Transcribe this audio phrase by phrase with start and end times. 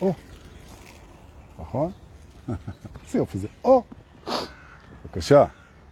[0.00, 0.14] או.
[1.58, 1.90] נכון?
[3.06, 3.82] איזה יופי זה, או.
[5.04, 5.44] בבקשה.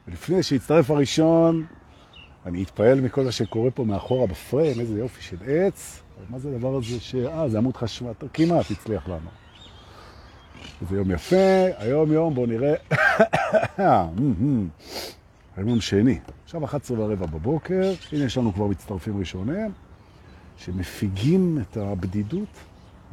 [0.09, 1.67] ולפני שיצטרף הראשון,
[2.47, 6.03] אני אתפעל מכל מה שקורה פה מאחורה בפריים, איזה יופי של עץ.
[6.31, 7.15] מה זה הדבר הזה ש...
[7.15, 9.31] אה, זה עמוד חשמל, כמעט הצליח לנו.
[10.83, 12.75] איזה יום יפה, היום יום, בואו נראה.
[15.57, 19.73] היום יום שני, עכשיו 11 ורבע בבוקר, הנה יש לנו כבר מצטרפים ראשונים,
[20.57, 22.49] שמפיגים את הבדידות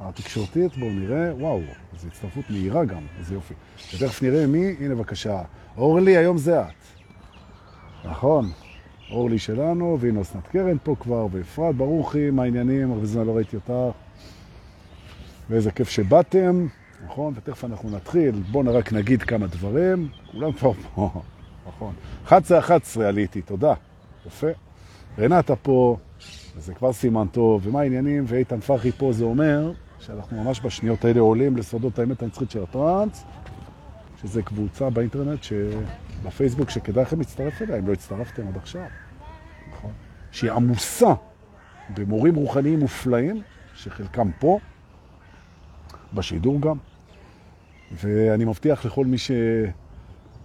[0.10, 1.62] התקשורתית, בואו נראה, וואו,
[1.98, 3.54] זו הצטרפות מהירה גם, איזה יופי.
[3.96, 5.42] ותכף נראה מי, הנה בבקשה,
[5.78, 6.68] אורלי, היום זה את.
[8.06, 8.52] נכון,
[9.12, 13.56] אורלי שלנו, והנה אסנת קרן פה כבר, ואפרת, ברוכי, מה העניינים, הרבה זמן לא ראיתי
[13.56, 13.98] אותך.
[15.50, 16.68] ואיזה כיף שבאתם,
[17.06, 17.34] נכון?
[17.38, 21.10] ותכף אנחנו נתחיל, בואו רק נגיד כמה דברים, כולם כבר פה,
[21.68, 21.94] נכון.
[22.28, 22.32] 11-11
[23.04, 23.74] עליתי, תודה,
[24.28, 24.48] יפה.
[25.20, 25.98] רנטה פה,
[26.56, 29.72] וזה כבר סימן טוב, ומה העניינים, ואיתן פרחי פה, זה אומר
[30.06, 33.24] שאנחנו ממש בשניות האלה עולים לסודות האמת הנצחית של הטרנס,
[34.22, 35.54] שזה קבוצה באינטרנט, ש...
[36.24, 38.86] בפייסבוק, שכדאי לכם להצטרף אליה, אם לא הצטרפתם עד עכשיו.
[39.72, 39.92] נכון?
[40.32, 41.14] שהיא עמוסה
[41.94, 43.42] במורים רוחניים מופלאים,
[43.76, 44.60] שחלקם פה,
[46.14, 46.78] בשידור גם,
[47.92, 49.18] ואני מבטיח לכל מי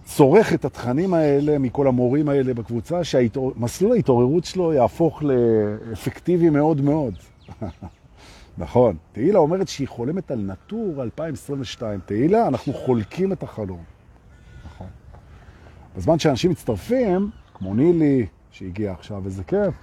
[0.03, 7.13] שצורך את התכנים האלה, מכל המורים האלה בקבוצה, שמסלול ההתעוררות שלו יהפוך לאפקטיבי מאוד מאוד.
[8.59, 8.97] נכון.
[9.11, 11.99] תהילה אומרת שהיא חולמת על נטור 2022.
[12.05, 13.83] תהילה, אנחנו חולקים את החלום.
[14.65, 14.87] נכון.
[15.97, 19.73] בזמן שאנשים מצטרפים, כמו נילי, שהגיע עכשיו, איזה כיף,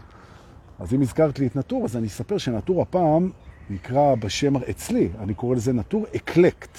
[0.78, 3.30] אז אם הזכרת לי את נטור, אז אני אספר שנטור הפעם
[3.70, 6.78] נקרא בשם אצלי, אני קורא לזה נטור אקלקט.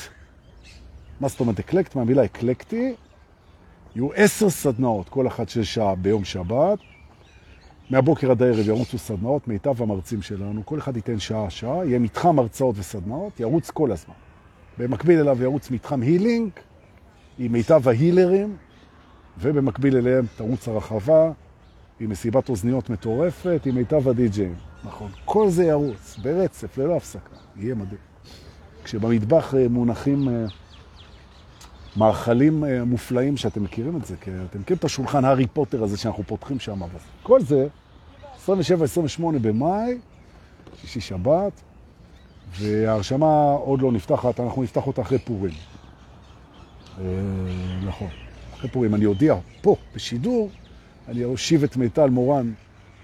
[1.19, 1.95] מה זאת אומרת אקלקט?
[1.95, 2.95] מהמילה אקלקטי,
[3.95, 6.79] יהיו עשר סדנאות, כל אחת של שעה ביום שבת.
[7.89, 12.75] מהבוקר עד הערב ירוצו סדנאות, מיטב המרצים שלנו, כל אחד ייתן שעה-שעה, יהיה מתחם הרצאות
[12.77, 14.15] וסדנאות, ירוץ כל הזמן.
[14.77, 16.49] במקביל אליו ירוץ מתחם healing,
[17.39, 18.55] עם מיטב ההילרים,
[19.39, 21.31] ובמקביל אליהם תרוץ הרחבה,
[21.99, 24.55] עם מסיבת אוזניות מטורפת, עם מיטב הדי-ג'יים.
[24.83, 25.11] נכון.
[25.25, 27.35] כל זה ירוץ, ברצף, ללא הפסקה.
[27.55, 27.99] יהיה מדהים.
[28.83, 30.27] כשבמטבח אה, מונחים
[32.01, 35.83] אה, מאכלים אה, מופלאים שאתם מכירים את זה, כי אתם מכירים את השולחן הארי פוטר
[35.83, 36.81] הזה שאנחנו פותחים שם.
[37.23, 37.67] כל זה,
[38.45, 38.49] 27-28
[39.41, 39.97] במאי,
[40.81, 41.51] שישי שבת,
[42.59, 45.53] וההרשמה עוד לא נפתחת, אנחנו נפתח אותה אחרי פורים.
[47.85, 48.07] נכון.
[48.53, 50.49] אחרי פורים אני אודיע פה, בשידור,
[51.07, 52.53] אני אושיב את מיטל מורן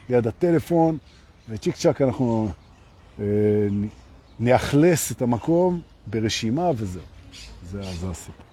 [0.09, 0.97] ליד הטלפון,
[1.49, 2.49] וצ'יק צ'ק אנחנו
[3.19, 3.25] אה,
[4.39, 7.03] נאכלס את המקום ברשימה וזהו.
[7.63, 8.52] זה, זה הסיפור.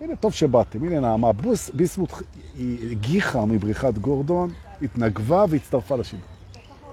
[0.00, 0.84] הנה, טוב שבאתם.
[0.84, 2.12] הנה נעמה בוס, ביסמוט
[2.90, 4.50] הגיחה מבריחת גורדון,
[4.82, 6.26] התנגבה והצטרפה לשידור.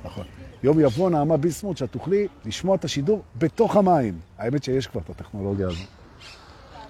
[0.06, 0.24] נכון.
[0.64, 4.20] יום יבוא נעמה ביסמוט שאת תוכלי לשמוע את השידור בתוך המים.
[4.38, 5.84] האמת שיש כבר את הטכנולוגיה הזו.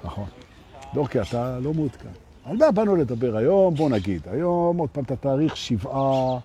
[0.04, 0.26] נכון.
[0.94, 2.10] דורקי, אתה לא מעודכן.
[2.46, 3.76] על מה באנו לדבר היום?
[3.76, 4.22] בוא נגיד.
[4.32, 6.40] היום, עוד פעם את התאריך שבעה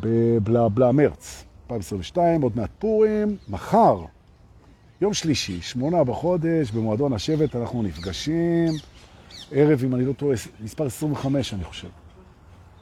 [0.00, 3.36] בבלה בלה מרץ 2022, עוד מעט פורים.
[3.48, 4.04] מחר,
[5.04, 8.68] יום שלישי, שמונה בחודש, במועדון השבט אנחנו נפגשים.
[9.52, 11.88] ערב, אם אני לא טועה, מספר 25, אני חושב.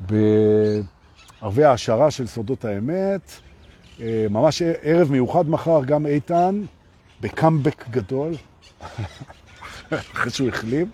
[0.01, 3.33] בערבי ההשערה של סודות האמת.
[4.31, 6.63] ממש ערב מיוחד מחר, גם איתן,
[7.21, 8.33] בקאמבק גדול,
[9.91, 10.91] אחרי שהוא החלים.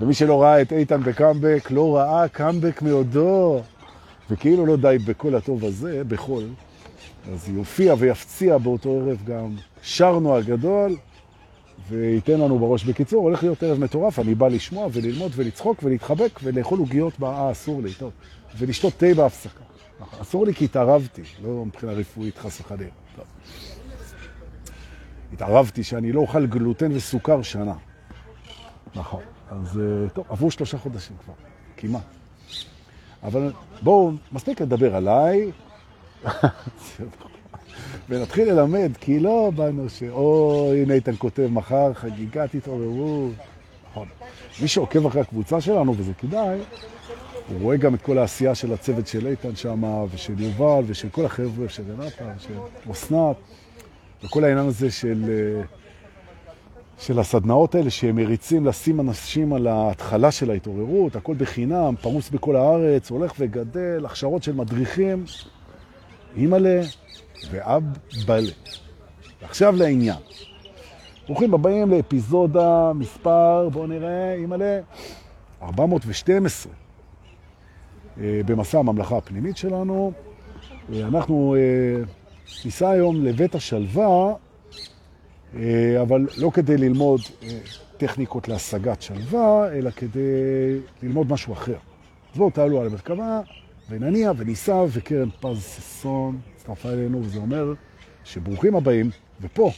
[0.00, 3.62] ומי שלא ראה את איתן בקאמבק, לא ראה קאמבק מעודו.
[4.30, 6.42] וכאילו לא די בכל הטוב הזה, בכל,
[7.32, 10.96] אז יופיע ויפציע באותו ערב גם שרנו הגדול,
[11.88, 12.84] וייתן לנו בראש.
[12.84, 17.82] בקיצור, הולך להיות ערב מטורף, אני בא לשמוע וללמוד ולצחוק ולהתחבק ולאכול עוגיות, אה, אסור
[17.82, 18.12] לי, טוב,
[18.58, 19.64] ולשתות תה בהפסקה.
[20.20, 22.90] אסור לי כי התערבתי, לא מבחינה רפואית חס וחלילה.
[25.32, 27.74] התערבתי שאני לא אוכל גלוטן וסוכר שנה.
[28.94, 29.22] נכון.
[29.50, 29.80] אז
[30.14, 31.34] טוב, עברו שלושה חודשים כבר,
[31.76, 32.02] כמעט.
[33.22, 33.52] אבל
[33.82, 35.50] בואו, מספיק לדבר עליי,
[38.08, 40.02] ונתחיל ללמד, כי לא באנו ש...
[40.02, 43.32] או, הנה איתן כותב מחר, חגיגת התעוררות.
[43.90, 44.08] נכון.
[44.62, 46.58] מי שעוקב אחרי הקבוצה שלנו, וזה כדאי,
[47.48, 51.24] הוא רואה גם את כל העשייה של הצוות של איתן שם, ושל יובל, ושל כל
[51.24, 53.36] החבר'ה, של רנטה, של אסנת,
[54.24, 55.24] וכל העניין הזה של...
[57.00, 62.56] של הסדנאות האלה שהם מריצים לשים אנשים על ההתחלה של ההתעוררות, הכל בחינם, פרוס בכל
[62.56, 65.24] הארץ, הולך וגדל, הכשרות של מדריכים,
[66.36, 66.82] אימאלה
[67.50, 67.82] ואב
[68.26, 68.52] בלה.
[69.42, 70.18] ועכשיו לעניין.
[71.26, 74.80] ברוכים הבאים לאפיזודה מספר, בואו נראה, אימאלה,
[75.62, 76.72] 412
[78.16, 80.12] במסע הממלכה הפנימית שלנו.
[80.92, 81.56] אנחנו
[82.64, 84.34] ניסע היום לבית השלווה
[85.56, 87.48] אה, אבל לא כדי ללמוד אה,
[87.96, 90.20] טכניקות להשגת שלווה, אלא כדי
[91.02, 91.76] ללמוד משהו אחר.
[92.32, 93.40] אז בואו תעלו על המרכבה,
[93.90, 97.72] ונניע וניסה, וקרן פז ששון הצטרפה אלינו, וזה אומר
[98.24, 99.10] שברוכים הבאים,
[99.40, 99.70] ופה,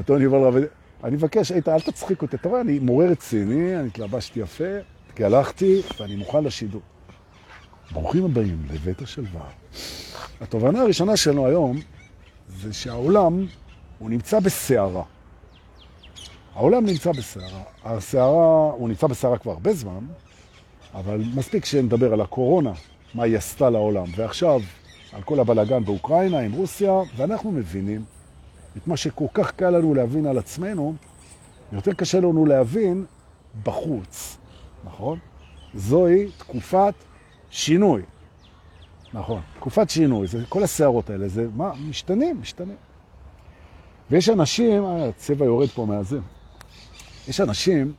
[0.00, 0.60] אדון יובל רבי,
[1.04, 4.64] אני מבקש, איתה, אל תצחיק אותי, אתה רואה, אני מורה רציני, אני התלבשתי יפה,
[5.10, 6.80] התגלחתי, ואני מוכן לשידור.
[7.92, 9.44] ברוכים הבאים לבית השלווה.
[10.40, 11.80] התובנה הראשונה שלנו היום
[12.48, 13.46] זה שהעולם
[13.98, 15.02] הוא נמצא בסערה.
[16.54, 17.62] העולם נמצא בסערה.
[17.84, 20.06] הסערה, הוא נמצא בסערה כבר הרבה זמן,
[20.94, 22.72] אבל מספיק שנדבר על הקורונה,
[23.14, 24.60] מה היא עשתה לעולם, ועכשיו
[25.12, 28.04] על כל הבלגן באוקראינה עם רוסיה, ואנחנו מבינים
[28.76, 30.94] את מה שכל כך קל לנו להבין על עצמנו,
[31.72, 33.04] יותר קשה לנו להבין
[33.64, 34.38] בחוץ,
[34.84, 35.18] נכון?
[35.74, 36.94] זוהי תקופת
[37.50, 38.02] שינוי.
[39.14, 41.72] נכון, תקופת שינוי, זה כל הסערות האלה, זה מה?
[41.88, 42.76] משתנים, משתנים.
[44.10, 46.18] ויש אנשים, אה, הצבע יורד פה מהזה,
[47.28, 47.92] יש אנשים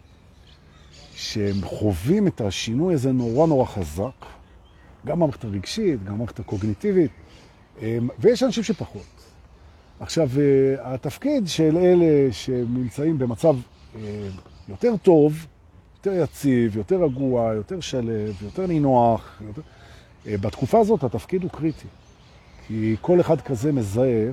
[1.15, 4.25] שהם חווים את השינוי הזה נורא נורא חזק,
[5.05, 7.11] גם במערכת הרגשית, גם במערכת הקוגניטיבית,
[8.19, 9.23] ויש אנשים שפחות.
[9.99, 13.55] עכשיו, אה, התפקיד של אלה שנמצאים במצב
[13.95, 14.01] אה,
[14.69, 15.45] יותר טוב,
[15.97, 19.61] יותר יציב, יותר רגוע, יותר שלב, יותר נינוח, יותר...
[20.27, 21.87] אה, בתקופה הזאת התפקיד הוא קריטי.
[22.67, 24.31] כי כל אחד כזה מזהה,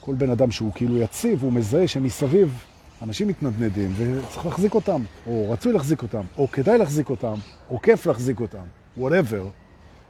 [0.00, 2.64] כל בן אדם שהוא כאילו יציב, הוא מזהה שמסביב
[3.02, 7.34] אנשים מתנדנדים וצריך להחזיק אותם, או רצוי להחזיק אותם, או כדאי להחזיק אותם,
[7.70, 8.64] או כיף להחזיק אותם,
[9.00, 9.44] whatever,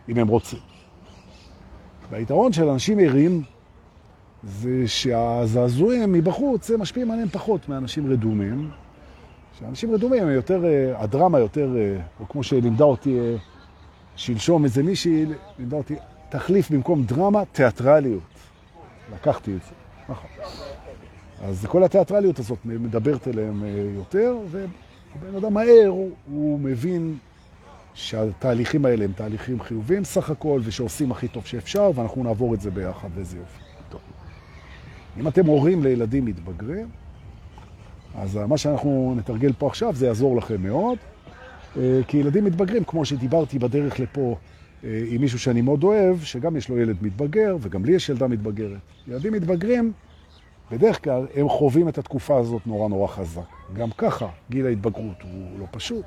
[0.09, 0.59] אם הם רוצים.
[2.11, 3.43] והיתרון של אנשים ערים
[4.43, 8.71] זה שהזעזועים מבחוץ זה משפיעים עליהם פחות מאנשים רדומים.
[9.59, 13.37] שאנשים רדומים הם יותר, אה, הדרמה יותר, אה, או כמו שלימדה אותי אה,
[14.17, 15.27] שלשום איזה מישהי,
[15.59, 15.95] לימדה אותי,
[16.29, 18.23] תחליף במקום דרמה, תיאטרליות.
[19.15, 19.73] לקחתי את זה,
[20.09, 20.31] נכון.
[21.43, 23.65] אז כל התיאטרליות הזאת מדברת אליהם
[23.95, 27.17] יותר, ובן אדם מהר הוא, הוא מבין
[27.95, 32.71] שהתהליכים האלה הם תהליכים חיוביים סך הכל, ושעושים הכי טוב שאפשר, ואנחנו נעבור את זה
[32.71, 33.63] ביחד, וזה יופי.
[33.89, 34.01] טוב.
[35.21, 36.89] אם אתם הורים לילדים מתבגרים,
[38.15, 40.99] אז מה שאנחנו נתרגל פה עכשיו זה יעזור לכם מאוד,
[41.77, 44.37] אה, כי ילדים מתבגרים, כמו שדיברתי בדרך לפה
[44.85, 48.29] אה, עם מישהו שאני מאוד אוהב, שגם יש לו ילד מתבגר, וגם לי יש ילדה
[48.29, 48.79] מתבגרת.
[49.09, 49.93] ילדים מתבגרים,
[50.71, 53.43] בדרך כלל הם חווים את התקופה הזאת נורא נורא חזק.
[53.73, 56.05] גם ככה, גיל ההתבגרות הוא לא פשוט.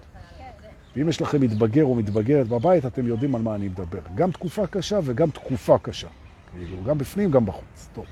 [0.96, 4.00] ואם יש לכם מתבגר או מתבגרת בבית, אתם יודעים על מה אני מדבר.
[4.16, 6.08] גם תקופה קשה וגם תקופה קשה.
[6.52, 7.90] כאילו, גם בפנים, גם בחוץ.
[7.94, 8.06] טוב.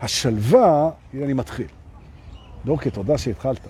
[0.00, 1.66] השלווה, הנה אני מתחיל.
[2.64, 3.68] דורקי, תודה שהתחלת.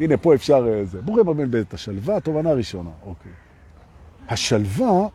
[0.00, 0.68] הנה, פה אפשר...
[0.68, 1.02] אה, זה.
[1.02, 2.90] ברוכים הבאים בית השלווה, תובנה ראשונה.
[3.06, 3.32] אוקיי.
[4.28, 5.08] השלווה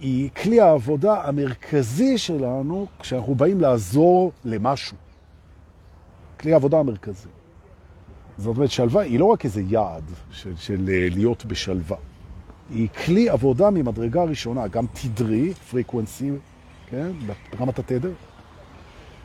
[0.00, 4.96] היא כלי העבודה המרכזי שלנו כשאנחנו באים לעזור למשהו.
[6.40, 7.28] כלי העבודה המרכזי.
[8.38, 11.96] זאת אומרת, שלווה היא לא רק איזה יעד של, של אה, להיות בשלווה.
[12.70, 16.30] היא כלי עבודה ממדרגה ראשונה, גם תדרי, פריקוונסי,
[16.90, 17.12] כן,
[17.52, 18.12] ברמת התדר,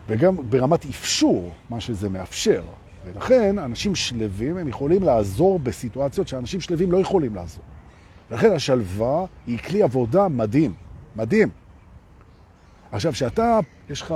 [0.08, 2.64] וגם ברמת אפשור, מה שזה מאפשר.
[3.06, 7.64] ולכן אנשים שלווים, הם יכולים לעזור בסיטואציות שאנשים שלווים לא יכולים לעזור.
[8.32, 10.74] ולכן השלווה היא כלי עבודה מדהים,
[11.16, 11.50] מדהים.
[12.92, 14.14] עכשיו, שאתה, יש לך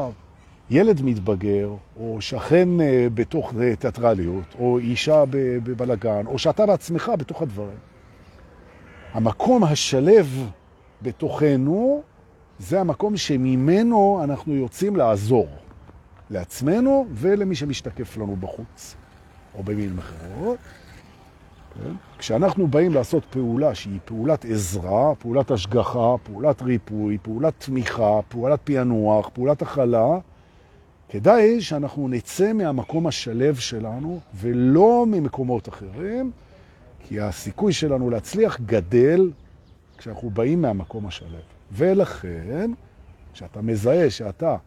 [0.69, 1.69] ילד מתבגר,
[1.99, 7.77] או שכן אה, בתוך אה, תיאטרליות, או אישה בבלגן, או שאתה בעצמך בתוך הדברים.
[9.13, 10.49] המקום השלב
[11.01, 12.01] בתוכנו
[12.59, 15.47] זה המקום שממנו אנחנו יוצאים לעזור
[16.29, 18.95] לעצמנו ולמי שמשתקף לנו בחוץ,
[19.55, 20.57] או במילים אחרות.
[21.73, 21.91] כן?
[22.17, 29.29] כשאנחנו באים לעשות פעולה שהיא פעולת עזרה, פעולת השגחה, פעולת ריפוי, פעולת תמיכה, פעולת פענוח,
[29.33, 30.17] פעולת הכלה,
[31.09, 36.31] כדאי שאנחנו נצא מהמקום השלב שלנו ולא ממקומות אחרים,
[36.99, 39.31] כי הסיכוי שלנו להצליח גדל
[39.97, 41.41] כשאנחנו באים מהמקום השלב.
[41.71, 42.71] ולכן,
[43.33, 44.57] כשאתה מזהה שאתה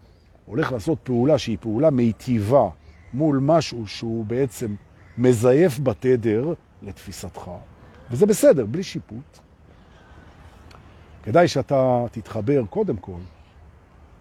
[0.47, 2.69] הולך לעשות פעולה שהיא פעולה מיטיבה
[3.15, 4.75] מול משהו שהוא בעצם
[5.19, 7.51] מזייף בתדר לתפיסתך,
[8.11, 9.39] וזה בסדר, בלי שיפוט,
[11.23, 13.19] כדאי שאתה תתחבר קודם כל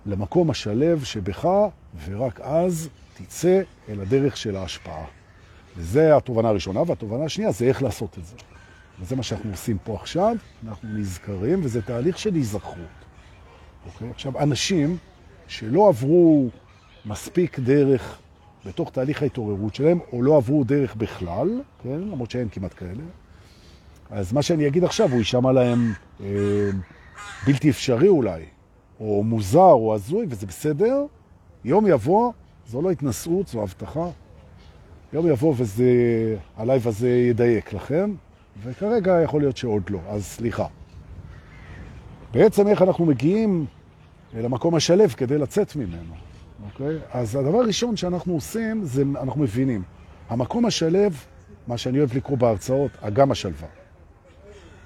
[0.05, 1.47] למקום השלב שבך,
[2.05, 5.05] ורק אז תצא אל הדרך של ההשפעה.
[5.77, 8.35] וזה התובנה הראשונה, והתובנה השנייה זה איך לעשות את זה.
[8.99, 10.35] וזה מה שאנחנו עושים פה עכשיו,
[10.67, 12.77] אנחנו נזכרים, וזה תהליך של היזכרות.
[13.85, 14.09] אוקיי?
[14.09, 14.97] עכשיו, אנשים
[15.47, 16.49] שלא עברו
[17.05, 18.19] מספיק דרך
[18.65, 21.99] בתוך תהליך ההתעוררות שלהם, או לא עברו דרך בכלל, כן?
[21.99, 23.03] למרות שאין כמעט כאלה,
[24.09, 26.69] אז מה שאני אגיד עכשיו הוא יישמע להם אה,
[27.45, 28.43] בלתי אפשרי אולי,
[28.99, 31.05] או מוזר או הזוי, וזה בסדר.
[31.65, 32.31] יום יבוא,
[32.67, 34.09] זו לא התנסות, זו הבטחה.
[35.13, 35.85] יום יבוא וזה,
[36.57, 38.15] הלייב הזה ידייק לכם,
[38.63, 40.65] וכרגע יכול להיות שעוד לא, אז סליחה.
[42.31, 43.65] בעצם איך אנחנו מגיעים
[44.33, 46.13] למקום השלו כדי לצאת ממנו,
[46.65, 46.97] אוקיי?
[47.11, 49.83] אז הדבר הראשון שאנחנו עושים זה, אנחנו מבינים,
[50.29, 51.23] המקום השלו,
[51.67, 53.67] מה שאני אוהב לקרוא בהרצאות, אגם השלווה.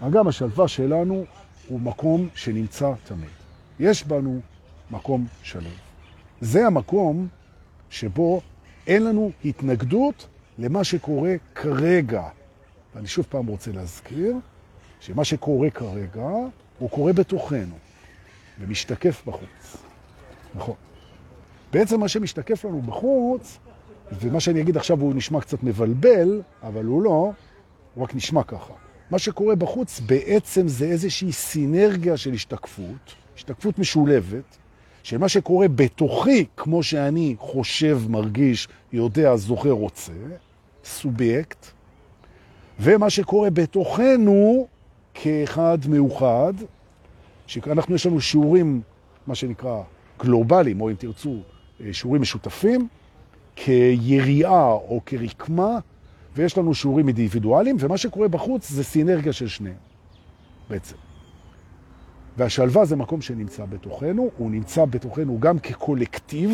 [0.01, 1.25] אגם השלווה שלנו
[1.67, 3.29] הוא מקום שנמצא תמיד.
[3.79, 4.39] יש בנו
[4.91, 5.82] מקום שלב.
[6.43, 7.27] זה המקום
[7.89, 8.41] שבו
[8.87, 12.23] אין לנו התנגדות למה שקורה כרגע.
[12.95, 14.35] ואני שוב פעם רוצה להזכיר
[14.99, 16.27] שמה שקורה כרגע,
[16.79, 17.75] הוא קורה בתוכנו
[18.59, 19.77] ומשתקף בחוץ.
[20.55, 20.75] נכון.
[21.73, 23.57] בעצם מה שמשתקף לנו בחוץ,
[24.21, 27.31] ומה שאני אגיד עכשיו הוא נשמע קצת מבלבל, אבל הוא לא,
[27.93, 28.73] הוא רק נשמע ככה.
[29.11, 34.57] מה שקורה בחוץ בעצם זה איזושהי סינרגיה של השתקפות, השתקפות משולבת,
[35.03, 40.11] של מה שקורה בתוכי, כמו שאני חושב, מרגיש, יודע, זוכר, רוצה,
[40.85, 41.67] סובייקט,
[42.79, 44.67] ומה שקורה בתוכנו
[45.13, 46.53] כאחד מאוחד,
[47.47, 48.81] שאנחנו יש לנו שיעורים,
[49.27, 49.81] מה שנקרא
[50.19, 51.37] גלובליים, או אם תרצו,
[51.91, 52.87] שיעורים משותפים,
[53.55, 55.79] כיריעה או כרקמה,
[56.35, 59.75] ויש לנו שיעורים אינדיבידואליים, ומה שקורה בחוץ זה סינרגיה של שניהם,
[60.69, 60.95] בעצם.
[62.37, 66.51] והשלווה זה מקום שנמצא בתוכנו, הוא נמצא בתוכנו גם כקולקטיב,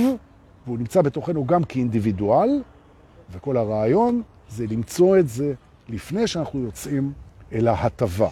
[0.65, 2.49] והוא נמצא בתוכנו גם כאינדיבידואל,
[3.31, 5.53] וכל הרעיון זה למצוא את זה
[5.89, 7.13] לפני שאנחנו יוצאים
[7.53, 8.29] אל ההטבה.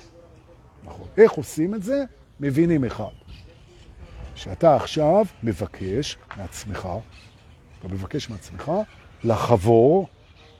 [0.86, 1.08] נכון.
[1.18, 2.04] איך עושים את זה?
[2.39, 3.04] מבינים אחד.
[4.36, 6.89] שאתה עכשיו מבקש מעצמך,
[7.80, 8.72] אתה מבקש מעצמך
[9.24, 10.08] לחבור,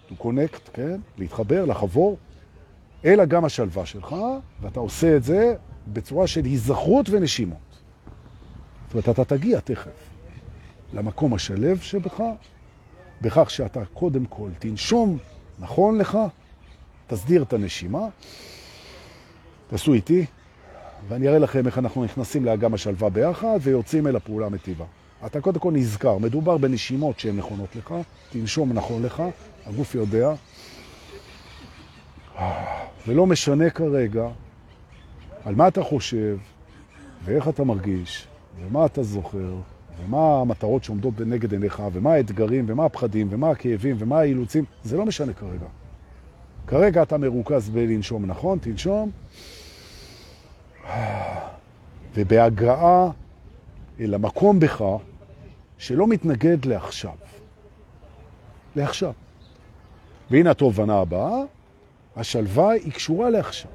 [0.10, 1.00] to connect, כן?
[1.18, 2.18] להתחבר, לחבור,
[3.06, 4.16] אל אגם השלווה שלך,
[4.62, 5.56] ואתה עושה את זה
[5.94, 7.58] בצורה של היזכרות ונשימות.
[8.86, 9.92] זאת אומרת, אתה תגיע תכף
[10.94, 12.24] למקום השלב שבך,
[13.22, 15.18] בכך שאתה קודם כל תנשום
[15.60, 16.18] נכון לך,
[17.08, 18.08] תסדיר את הנשימה,
[19.68, 20.26] תעשו איתי,
[21.08, 24.86] ואני אראה לכם איך אנחנו נכנסים לאגם השלווה ביחד ויוצאים אל הפעולה המטיבה.
[25.26, 27.94] אתה קודם כל נזכר, מדובר בנשימות שהן נכונות לך,
[28.30, 29.24] תנשום נכון לך,
[29.66, 30.34] הגוף יודע,
[33.08, 34.28] ולא משנה כרגע
[35.46, 36.38] על מה אתה חושב,
[37.24, 38.28] ואיך אתה מרגיש,
[38.60, 39.56] ומה אתה זוכר,
[40.00, 45.06] ומה המטרות שעומדות בנגד עיניך, ומה האתגרים, ומה הפחדים, ומה הכאבים, ומה האילוצים, זה לא
[45.06, 45.66] משנה כרגע.
[46.68, 49.12] כרגע אתה מרוכז בלנשום נכון, תנשום,
[52.14, 53.10] ובהגעה
[54.00, 54.84] אל המקום בך
[55.78, 57.16] שלא מתנגד לעכשיו.
[58.76, 59.14] לעכשיו.
[60.32, 61.44] והנה התובנה הבאה,
[62.18, 63.72] השלווה היא קשורה לעכשיו.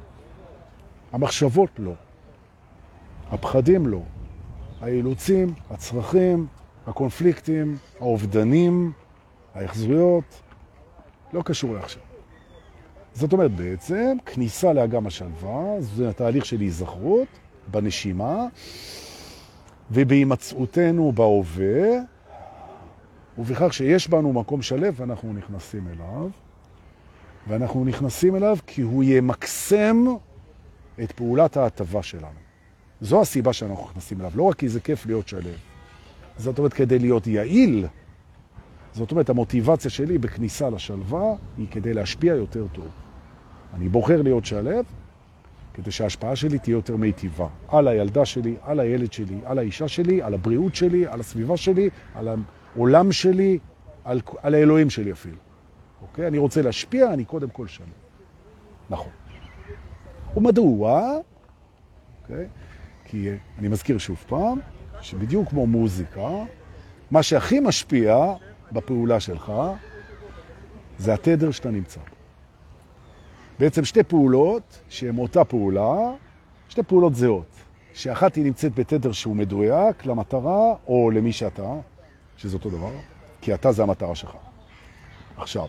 [1.12, 1.92] המחשבות לא,
[3.30, 4.02] הפחדים לא,
[4.80, 6.46] האילוצים, הצרכים,
[6.87, 8.92] הקונפליקטים, האובדנים,
[9.54, 10.25] ההחזויות,
[11.32, 12.02] לא קשור לעכשיו.
[13.14, 17.28] זאת אומרת, בעצם, כניסה לאגם השלווה, זה התהליך של היזכרות
[17.70, 18.46] בנשימה,
[19.90, 21.99] ובהימצאותנו בהווה,
[23.38, 26.30] ובכך שיש בנו מקום שלב, אנחנו נכנסים אליו,
[27.49, 30.04] ואנחנו נכנסים אליו כי הוא ימקסם
[31.02, 32.42] את פעולת ההטבה שלנו.
[33.00, 35.56] זו הסיבה שאנחנו נכנסים אליו, לא רק כי זה כיף להיות שלב.
[36.37, 37.87] זאת אומרת, כדי להיות יעיל,
[38.92, 42.88] זאת אומרת, המוטיבציה שלי בכניסה לשלווה היא כדי להשפיע יותר טוב.
[43.75, 44.84] אני בוחר להיות שלב
[45.75, 47.46] כדי שההשפעה שלי תהיה יותר מיטיבה.
[47.68, 51.90] על הילדה שלי, על הילד שלי, על האישה שלי, על הבריאות שלי, על הסביבה שלי,
[52.14, 52.28] על
[52.76, 53.58] העולם שלי,
[54.04, 55.37] על, על האלוהים שלי אפילו.
[56.02, 56.26] אוקיי?
[56.26, 57.87] אני רוצה להשפיע, אני קודם כל שלב.
[58.90, 59.11] נכון.
[60.37, 61.12] ומדוע?
[62.23, 62.47] אוקיי?
[63.04, 63.28] כי
[63.59, 64.59] אני מזכיר שוב פעם,
[65.00, 66.28] שבדיוק כמו מוזיקה,
[67.11, 68.35] מה שהכי משפיע
[68.73, 69.52] בפעולה שלך
[70.99, 72.00] זה התדר שאתה נמצא.
[73.59, 75.97] בעצם שתי פעולות שהן אותה פעולה,
[76.68, 77.47] שתי פעולות זהות.
[77.94, 81.75] שאחת היא נמצאת בתדר שהוא מדויק למטרה או למי שאתה,
[82.37, 82.90] שזה אותו דבר,
[83.40, 84.37] כי אתה זה המטרה שלך.
[85.37, 85.66] עכשיו,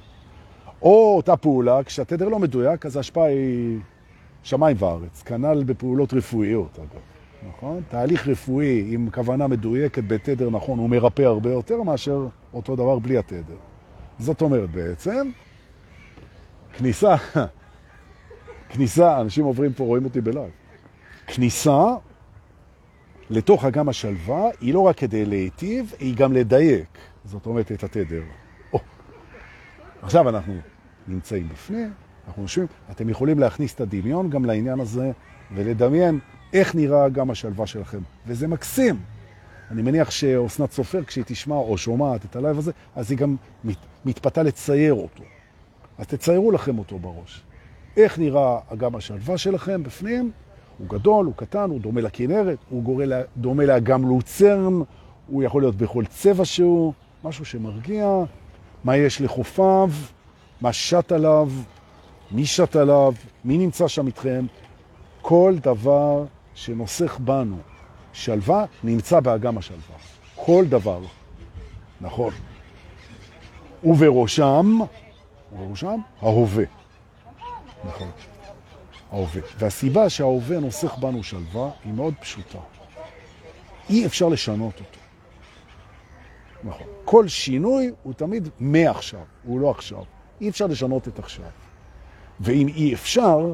[0.83, 3.79] או אותה פעולה, כשהתדר לא מדויק, אז ההשפעה היא
[4.43, 7.01] שמיים וארץ, כנ"ל בפעולות רפואיות, אגב.
[7.47, 7.81] נכון?
[7.89, 13.17] תהליך רפואי עם כוונה מדויקת בתדר נכון, הוא מרפא הרבה יותר מאשר אותו דבר בלי
[13.17, 13.55] התדר.
[14.19, 15.29] זאת אומרת בעצם,
[16.77, 17.15] כניסה,
[18.69, 20.51] כניסה, אנשים עוברים פה, רואים אותי בלייב.
[21.27, 21.83] כניסה
[23.29, 26.97] לתוך אגם השלווה היא לא רק כדי להיטיב, היא גם לדייק.
[27.25, 28.21] זאת אומרת, את התדר.
[28.73, 28.79] או.
[30.01, 30.53] עכשיו אנחנו
[31.07, 31.91] נמצאים בפנים,
[32.27, 35.11] אנחנו חושבים, אתם יכולים להכניס את הדמיון גם לעניין הזה
[35.55, 36.19] ולדמיין
[36.53, 37.99] איך נראה אגם השלווה שלכם.
[38.27, 38.99] וזה מקסים.
[39.71, 43.77] אני מניח שאסנת סופר, כשהיא תשמע או שומעת את הלייב הזה, אז היא גם מת,
[44.05, 45.23] מתפתה לצייר אותו.
[45.97, 47.43] אז תציירו לכם אותו בראש.
[47.97, 50.31] איך נראה אגם השלווה שלכם בפנים?
[50.77, 53.01] הוא גדול, הוא קטן, הוא דומה לכנרת, הוא
[53.37, 54.81] דומה לאגם לוצרן,
[55.27, 56.93] הוא יכול להיות בכל צבע שהוא,
[57.23, 58.23] משהו שמרגיע,
[58.83, 59.89] מה יש לחופיו,
[60.63, 61.49] מה שט עליו,
[62.31, 63.13] מי שט עליו,
[63.45, 64.45] מי נמצא שם איתכם.
[65.21, 67.57] כל דבר שנוסך בנו
[68.13, 69.95] שלווה נמצא באגם השלווה.
[70.35, 70.99] כל דבר.
[72.01, 72.33] נכון.
[73.83, 74.79] ובראשם,
[75.53, 76.65] ובראשם, ההווה.
[77.85, 78.11] נכון.
[79.11, 79.41] ההווה.
[79.57, 82.59] והסיבה שההווה נוסך בנו שלווה היא מאוד פשוטה.
[83.89, 84.99] אי אפשר לשנות אותו.
[86.63, 86.87] נכון.
[87.05, 90.03] כל שינוי הוא תמיד מעכשיו, הוא לא עכשיו.
[90.41, 91.45] אי אפשר לשנות את עכשיו.
[92.39, 93.53] ואם אי אפשר,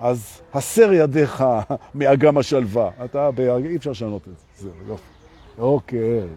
[0.00, 1.44] אז הסר ידיך
[1.94, 2.90] מאגם השלווה.
[3.04, 3.30] אתה,
[3.64, 4.44] אי אפשר לשנות את זה.
[4.56, 5.02] זהו, יופי.
[5.58, 6.28] אוקיי.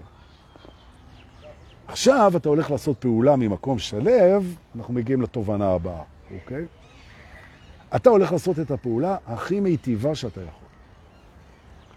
[1.87, 6.65] עכשיו אתה הולך לעשות פעולה ממקום שלב, אנחנו מגיעים לתובנה הבאה, אוקיי?
[7.95, 10.68] אתה הולך לעשות את הפעולה הכי מיטיבה שאתה יכול.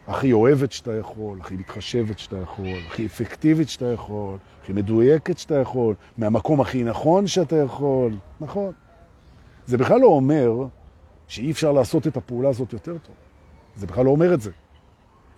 [0.06, 5.54] הכי אוהבת שאתה יכול, הכי מתחשבת שאתה יכול, הכי אפקטיבית שאתה יכול, הכי מדויקת שאתה
[5.54, 8.72] יכול, מהמקום הכי נכון שאתה יכול, נכון.
[9.66, 10.52] זה בכלל לא אומר
[11.28, 13.14] שאי אפשר לעשות את הפעולה הזאת יותר טוב.
[13.76, 14.50] זה בכלל לא אומר את זה.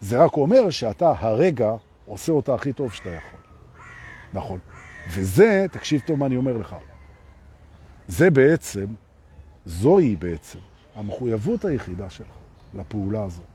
[0.00, 1.72] זה רק אומר שאתה הרגע
[2.06, 3.40] עושה אותה הכי טוב שאתה יכול.
[4.32, 4.58] נכון.
[5.10, 6.76] וזה, תקשיב טוב מה אני אומר לך,
[8.08, 8.86] זה בעצם,
[9.66, 10.58] זוהי בעצם
[10.94, 12.36] המחויבות היחידה שלך
[12.74, 13.53] לפעולה הזאת.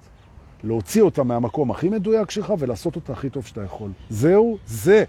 [0.64, 3.92] להוציא אותה מהמקום הכי מדויק שלך ולעשות אותה הכי טוב שאתה יכול.
[4.10, 5.04] זהו, זה.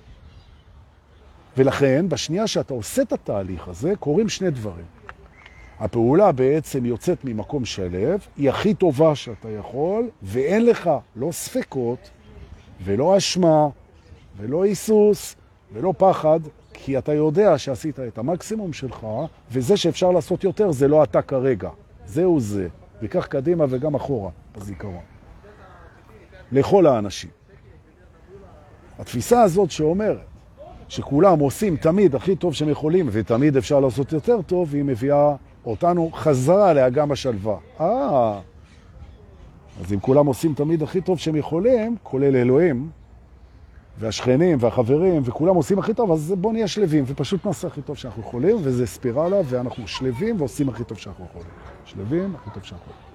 [1.57, 4.85] ולכן, בשנייה שאתה עושה את התהליך הזה, קורים שני דברים.
[5.81, 12.11] הפעולה בעצם יוצאת ממקום שלב, היא הכי טובה שאתה יכול, ואין לך לא ספקות,
[12.85, 13.69] ולא אשמה,
[14.37, 15.37] ולא היסוס,
[15.73, 16.41] ולא פחד,
[16.73, 19.07] כי אתה יודע שעשית את המקסימום שלך,
[19.51, 21.71] וזה שאפשר לעשות יותר זה לא אתה כרגע.
[22.07, 22.69] זהו זה.
[23.03, 25.10] וכך קדימה וגם אחורה בזיכרון.
[26.53, 27.31] לכל האנשים.
[28.99, 30.19] התפיסה הזאת שאומרת
[30.89, 35.35] שכולם עושים תמיד הכי טוב שהם יכולים, ותמיד אפשר לעשות יותר טוב, היא מביאה
[35.67, 37.57] אותנו חזרה לאגם השלווה.
[37.81, 38.41] אה,
[39.81, 42.91] אז אם כולם עושים תמיד הכי טוב שהם יכולים, כולל אלוהים,
[43.99, 48.23] והשכנים והחברים, וכולם עושים הכי טוב, אז בואו נהיה שלבים, ופשוט נעשה הכי טוב שאנחנו
[48.23, 51.49] יכולים, וזה ספירלה, ואנחנו שלבים ועושים הכי טוב שאנחנו יכולים.
[51.85, 53.10] שלבים, הכי טוב שאנחנו יכולים.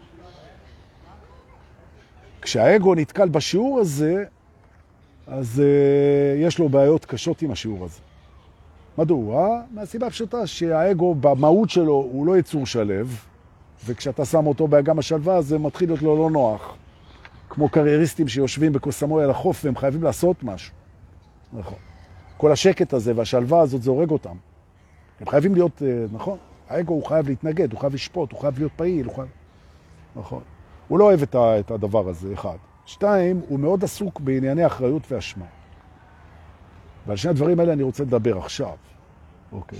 [2.45, 4.23] כשהאגו נתקל בשיעור הזה,
[5.27, 7.99] אז uh, יש לו בעיות קשות עם השיעור הזה.
[8.97, 9.61] מדוע?
[9.71, 13.25] מהסיבה פשוטה שהאגו במהות שלו הוא לא יצור שלב,
[13.85, 16.75] וכשאתה שם אותו באגם השלווה זה מתחיל להיות לו לא נוח.
[17.49, 20.73] כמו קרייריסטים שיושבים בקוסמוי על החוף והם חייבים לעשות משהו.
[21.53, 21.77] נכון.
[22.37, 24.35] כל השקט הזה והשלווה הזאת זה הורג אותם.
[25.19, 26.37] הם חייבים להיות, אה, נכון,
[26.69, 29.27] האגו הוא חייב להתנגד, הוא חייב לשפוט, הוא חייב להיות פעיל, הוא חייב...
[30.15, 30.41] נכון.
[30.87, 32.57] הוא לא אוהב את הדבר הזה, אחד.
[32.85, 35.45] שתיים, הוא מאוד עסוק בענייני אחריות ואשמה.
[37.07, 38.75] ועל שני הדברים האלה אני רוצה לדבר עכשיו.
[39.51, 39.79] אוקיי.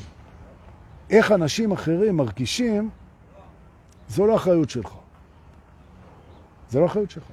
[1.09, 2.89] איך אנשים אחרים מרגישים,
[4.07, 4.93] זו לא אחריות שלך.
[6.69, 7.23] זה לא אחריות שלך.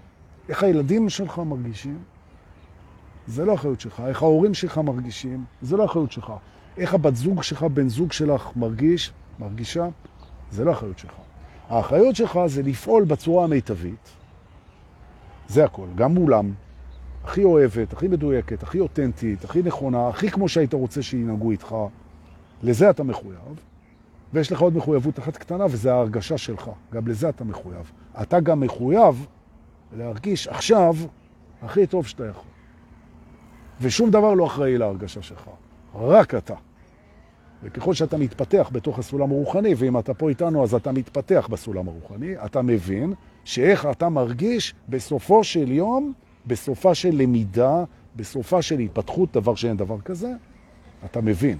[0.48, 1.98] איך הילדים שלך מרגישים,
[3.26, 4.02] זה לא אחריות שלך.
[4.06, 6.32] איך ההורים שלך מרגישים, זה לא אחריות שלך.
[6.76, 9.88] איך הבת זוג שלך, בן זוג שלך מרגיש, מרגישה,
[10.50, 11.14] זה לא אחריות שלך.
[11.72, 14.08] האחריות שלך זה לפעול בצורה המיטבית.
[15.48, 16.52] זה הכל, גם מולם.
[17.24, 21.76] הכי אוהבת, הכי מדויקת, הכי אותנטית, הכי נכונה, הכי כמו שהיית רוצה שינהגו איתך.
[22.62, 23.60] לזה אתה מחויב.
[24.32, 26.70] ויש לך עוד מחויבות אחת קטנה, וזה ההרגשה שלך.
[26.92, 27.92] גם לזה אתה מחויב.
[28.22, 29.26] אתה גם מחויב
[29.96, 30.94] להרגיש עכשיו
[31.62, 32.50] הכי טוב שאתה יכול.
[33.80, 35.50] ושום דבר לא אחראי להרגשה שלך,
[35.94, 36.54] רק אתה.
[37.62, 42.34] וככל שאתה מתפתח בתוך הסולם הרוחני, ואם אתה פה איתנו אז אתה מתפתח בסולם הרוחני,
[42.44, 46.12] אתה מבין שאיך אתה מרגיש בסופו של יום,
[46.46, 47.84] בסופה של למידה,
[48.16, 50.32] בסופה של התפתחות, דבר שאין דבר כזה,
[51.04, 51.58] אתה מבין.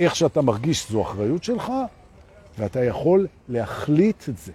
[0.00, 1.72] איך שאתה מרגיש זו אחריות שלך,
[2.58, 4.52] ואתה יכול להחליט את זה.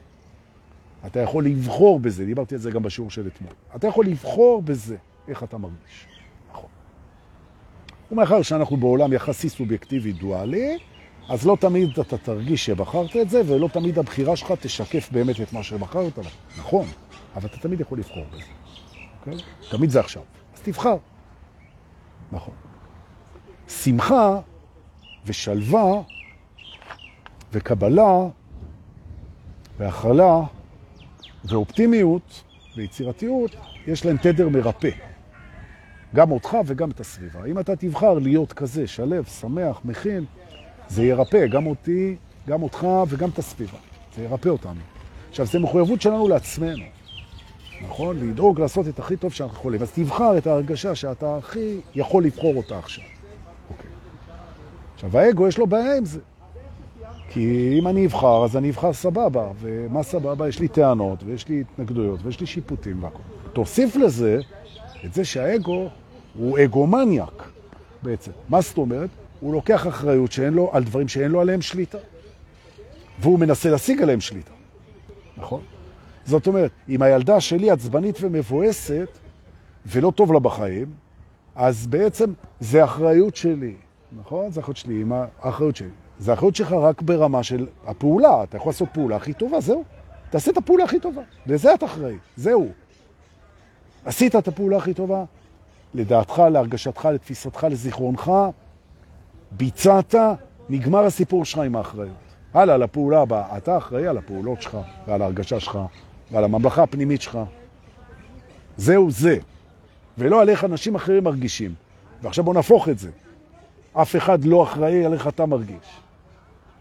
[1.05, 3.53] אתה יכול לבחור בזה, דיברתי על זה גם בשיעור של אתמול.
[3.75, 4.95] אתה יכול לבחור בזה
[5.27, 6.18] איך אתה מרגיש.
[8.12, 10.78] ומאחר שאנחנו בעולם יחסי סובייקטיבי דואלי,
[11.30, 15.54] אז לא תמיד אתה תרגיש שבחרת את זה, ולא תמיד הבחירה שלך תשקף באמת את
[15.54, 16.19] מה שבחרת.
[16.58, 16.86] נכון,
[17.36, 18.43] אבל אתה תמיד יכול לבחור בזה.
[19.19, 19.38] אוקיי?
[19.69, 20.24] תמיד זה עכשיו.
[20.56, 20.95] אז תבחר.
[22.32, 22.54] נכון.
[23.67, 24.39] שמחה
[25.26, 26.02] ושלווה
[27.54, 28.17] וקבלה
[29.78, 30.39] והכלה
[31.45, 32.43] ואופטימיות
[32.76, 33.56] ויצירתיות,
[33.88, 34.89] יש להם תדר מרפא.
[36.15, 37.45] גם אותך וגם את הסביבה.
[37.45, 40.26] אם אתה תבחר להיות כזה, שלב, שמח, מכין,
[40.88, 42.15] זה ירפא גם אותי,
[42.48, 43.78] גם אותך וגם את הסביבה.
[44.15, 44.80] זה ירפא אותנו.
[45.30, 46.84] עכשיו, זו מחויבות שלנו לעצמנו,
[47.88, 48.30] נכון?
[48.30, 49.82] לדאוג לעשות את הכי טוב שאנחנו יכולים.
[49.82, 53.04] אז תבחר את ההרגשה שאתה הכי יכול לבחור אותה עכשיו.
[53.69, 53.89] אוקיי.
[54.95, 56.19] עכשיו, האגו יש לו בעיה עם זה.
[57.30, 60.48] כי אם אני אבחר, אז אני אבחר סבבה, ומה סבבה?
[60.48, 63.19] יש לי טענות, ויש לי התנגדויות, ויש לי שיפוטים והכל.
[63.54, 64.39] תוסיף לזה
[65.05, 65.89] את זה שהאגו
[66.33, 67.49] הוא אגומניאק
[68.03, 68.31] בעצם.
[68.49, 69.09] מה זאת אומרת?
[69.39, 71.97] הוא לוקח אחריות שאין לו, על דברים שאין לו עליהם שליטה,
[73.19, 74.51] והוא מנסה להשיג עליהם שליטה,
[75.38, 75.62] נכון?
[76.25, 79.09] זאת אומרת, אם הילדה שלי עצבנית ומבואסת,
[79.85, 80.88] ולא טוב לה בחיים,
[81.55, 83.73] אז בעצם זה אחריות שלי,
[84.19, 84.51] נכון?
[84.51, 85.89] זה אחריות שלי, עם האחריות שלי.
[86.19, 88.43] זה אחריות שלך רק ברמה של הפעולה.
[88.43, 89.83] אתה יכול לעשות פעולה הכי טובה, זהו.
[90.29, 91.21] תעשה את הפעולה הכי טובה.
[91.45, 92.69] לזה אתה אחראי, זהו.
[94.05, 95.23] עשית את הפעולה הכי טובה,
[95.93, 98.31] לדעתך, להרגשתך, לתפיסתך, לזיכרונך,
[99.51, 100.15] ביצעת,
[100.69, 102.15] נגמר הסיפור שלך עם האחריות.
[102.53, 103.57] הלאה, לפעולה הבאה.
[103.57, 105.79] אתה אחראי על הפעולות שלך, ועל ההרגשה שלך,
[106.31, 107.39] ועל הממלכה הפנימית שלך.
[108.77, 109.38] זהו זה.
[110.17, 111.73] ולא על איך אנשים אחרים מרגישים.
[112.21, 113.09] ועכשיו בוא נהפוך את זה.
[113.93, 115.99] אף אחד לא אחראי על איך אתה מרגיש.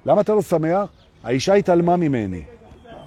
[0.06, 0.88] למה אתה לא שמח?
[1.24, 2.42] האישה התעלמה ממני.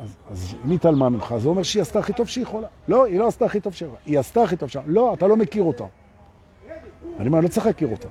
[0.01, 2.67] אז, אז אם היא התעלמה ממך, זה אומר שהיא עשתה הכי טוב שהיא יכולה.
[2.87, 4.01] לא, היא לא עשתה הכי טוב שהיא יכולה.
[4.05, 4.95] היא עשתה הכי טוב שהיא יכולה.
[4.95, 5.85] לא, אתה לא מכיר אותה.
[7.19, 8.07] אני אומר, אני לא צריך להכיר אותה.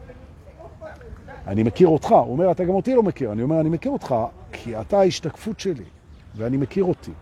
[1.47, 2.11] אני מכיר אותך.
[2.11, 3.33] הוא אומר, אתה גם אותי לא מכיר.
[3.33, 4.15] אני אומר, אני מכיר אותך
[4.53, 5.85] כי אתה ההשתקפות שלי,
[6.37, 7.13] ואני מכיר אותי.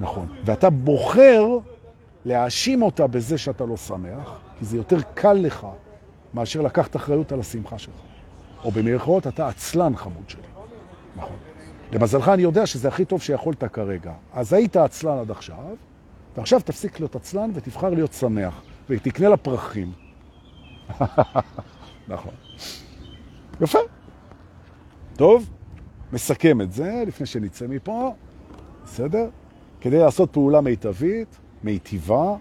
[0.00, 0.28] נכון.
[0.44, 1.44] ואתה בוחר
[2.24, 5.66] להאשים אותה בזה שאתה לא שמח, כי זה יותר קל לך
[6.34, 7.94] מאשר לקחת אחריות על השמחה שלך.
[8.64, 10.42] או במירכאות, אתה עצלן חמוד שלי.
[11.16, 11.36] נכון.
[11.92, 14.12] למזלך אני יודע שזה הכי טוב שיכולת כרגע.
[14.32, 15.74] אז היית עצלן עד עכשיו,
[16.36, 19.92] ועכשיו תפסיק להיות עצלן ותבחר להיות שמח, ותקנה לה פרחים.
[22.08, 22.32] נכון.
[23.60, 23.78] יפה.
[25.16, 25.50] טוב,
[26.12, 28.12] מסכם את זה לפני שנצא מפה,
[28.84, 29.28] בסדר?
[29.80, 32.36] כדי לעשות פעולה מיטבית, מיטיבה,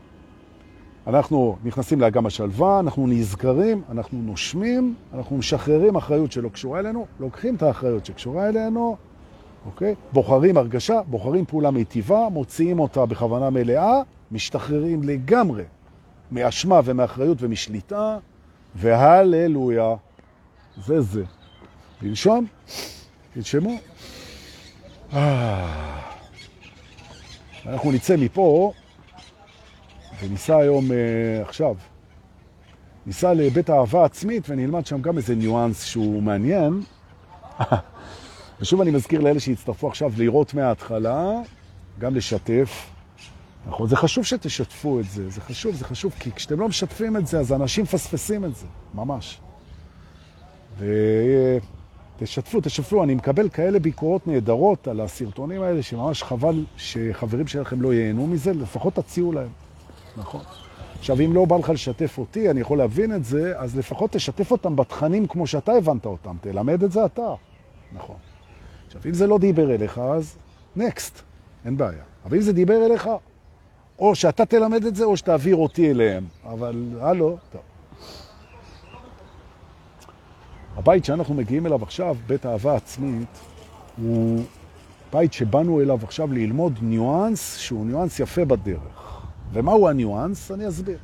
[1.08, 7.56] אנחנו נכנסים לאגם השלווה, אנחנו נזכרים, אנחנו נושמים, אנחנו משחררים אחריות שלא קשורה אלינו, לוקחים
[7.56, 8.98] את האחריות שקשורה אלינו,
[9.66, 9.96] אוקיי?
[10.14, 15.64] בוחרים הרגשה, בוחרים פעולה מיטיבה, מוציאים אותה בכוונה מלאה, משתחררים לגמרי
[16.32, 18.18] מאשמה ומאחריות ומשליטה,
[18.76, 19.96] והללויה.
[20.86, 21.24] זה זה.
[22.02, 22.46] לנשום,
[23.34, 23.72] תנשמו.
[25.14, 26.02] אה.
[27.66, 28.72] אנחנו נצא מפה
[30.22, 31.76] וניסע היום, אה, עכשיו,
[33.06, 36.82] ניסע לבית האהבה עצמית ונלמד שם גם איזה ניואנס שהוא מעניין.
[38.62, 41.32] ושוב אני מזכיר לאלה שהצטרפו עכשיו לראות מההתחלה,
[42.00, 42.90] גם לשתף.
[43.68, 47.28] נכון, זה חשוב שתשתפו את זה, זה חשוב, זה חשוב, כי כשאתם לא משתפים את
[47.28, 49.40] זה, אז אנשים פספסים את זה, ממש.
[52.18, 57.94] ותשתפו, תשתפו, אני מקבל כאלה ביקורות נהדרות על הסרטונים האלה, שממש חבל שחברים שלכם לא
[57.94, 59.50] ייהנו מזה, לפחות תציעו להם.
[60.18, 60.42] נכון.
[61.00, 64.52] עכשיו, אם לא בא לך לשתף אותי, אני יכול להבין את זה, אז לפחות תשתף
[64.52, 67.34] אותם בתכנים כמו שאתה הבנת אותם, תלמד את זה אתה.
[67.94, 68.16] נכון.
[68.88, 70.38] עכשיו, אם זה לא דיבר אליך, אז
[70.76, 71.22] נקסט,
[71.66, 72.04] אין בעיה.
[72.26, 73.10] אבל אם זה דיבר אליך,
[74.00, 76.24] או שאתה תלמד את זה, או שתעביר אותי אליהם.
[76.46, 77.62] אבל, הלו, טוב.
[80.78, 83.40] הבית שאנחנו מגיעים אליו עכשיו, בית אהבה עצמית,
[84.02, 84.44] הוא
[85.14, 89.22] בית שבאנו אליו עכשיו ללמוד ניואנס שהוא ניואנס יפה בדרך.
[89.54, 90.52] ומהו הניואנס?
[90.52, 90.98] אני אסביר.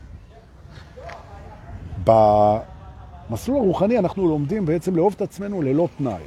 [2.04, 6.24] במסלול הרוחני אנחנו לומדים בעצם לאהוב את עצמנו ללא תנאי.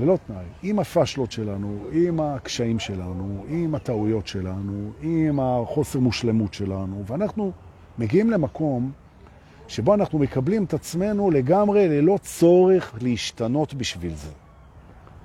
[0.00, 0.44] ללא תנאי.
[0.62, 7.52] עם הפשלות שלנו, עם הקשיים שלנו, עם הטעויות שלנו, עם החוסר מושלמות שלנו, ואנחנו
[7.98, 8.92] מגיעים למקום
[9.68, 14.30] שבו אנחנו מקבלים את עצמנו לגמרי ללא צורך להשתנות בשביל זה.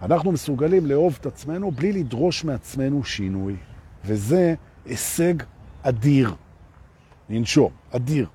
[0.02, 3.56] אנחנו מסוגלים לאהוב את עצמנו בלי לדרוש מעצמנו שינוי,
[4.06, 5.34] וזה הישג
[5.84, 6.36] אדיר.
[7.30, 8.28] ננשום, אדיר.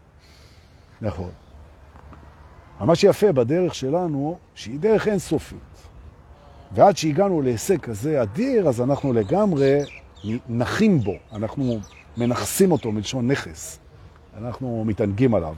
[1.01, 1.31] נכון.
[2.81, 5.70] מה שיפה בדרך שלנו, שהיא דרך אינסופית.
[6.73, 9.79] ועד שהגענו להישג כזה אדיר, אז אנחנו לגמרי
[10.49, 11.79] נחים בו, אנחנו
[12.17, 13.79] מנחסים אותו מלשון נכס.
[14.39, 15.55] אנחנו מתענגים עליו,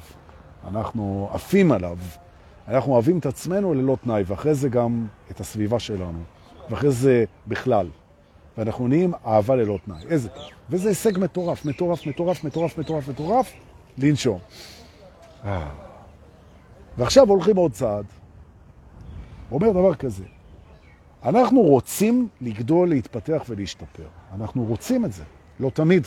[0.68, 1.98] אנחנו עפים עליו,
[2.68, 6.18] אנחנו אוהבים את עצמנו ללא תנאי, ואחרי זה גם את הסביבה שלנו,
[6.70, 7.88] ואחרי זה בכלל.
[8.58, 10.02] ואנחנו נהיים אהבה ללא תנאי.
[10.08, 10.56] איזה כיף.
[10.70, 13.52] וזה הישג מטורף, מטורף, מטורף, מטורף, מטורף, מטורף,
[13.98, 14.38] לנשום.
[15.44, 15.68] אה.
[16.98, 18.04] ועכשיו הולכים עוד צעד.
[19.52, 20.24] אומר דבר כזה,
[21.24, 24.06] אנחנו רוצים לגדול, להתפתח ולהשתפר.
[24.34, 25.24] אנחנו רוצים את זה,
[25.60, 26.06] לא תמיד.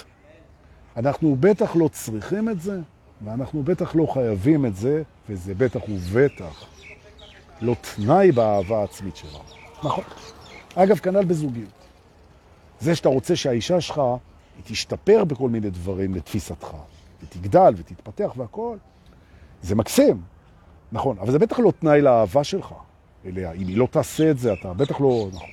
[0.97, 2.79] אנחנו בטח לא צריכים את זה,
[3.25, 6.65] ואנחנו בטח לא חייבים את זה, וזה בטח ובטח
[7.61, 9.43] לא תנאי באהבה העצמית שלנו.
[9.83, 10.03] נכון.
[10.75, 11.69] אגב, כנ"ל בזוגיות.
[12.79, 13.97] זה שאתה רוצה שהאישה שלך
[14.55, 16.67] היא תשתפר בכל מיני דברים לתפיסתך,
[17.23, 18.77] ותגדל ותתפתח והכל,
[19.61, 20.21] זה מקסים,
[20.91, 22.73] נכון, אבל זה בטח לא תנאי לאהבה שלך
[23.25, 23.51] אליה.
[23.51, 25.27] אם היא לא תעשה את זה, אתה בטח לא...
[25.33, 25.49] נכון.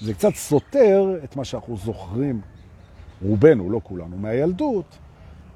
[0.00, 2.40] זה קצת סותר את מה שאנחנו זוכרים,
[3.22, 4.98] רובנו, לא כולנו, מהילדות,